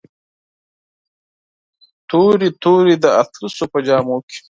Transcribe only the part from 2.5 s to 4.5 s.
تورې د اطلسو په جامو کې